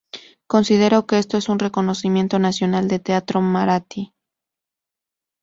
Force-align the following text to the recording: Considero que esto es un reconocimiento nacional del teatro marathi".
Considero 0.47 1.05
que 1.05 1.19
esto 1.19 1.37
es 1.37 1.47
un 1.47 1.59
reconocimiento 1.59 2.39
nacional 2.39 2.87
del 2.87 3.03
teatro 3.03 3.39
marathi". 3.39 4.15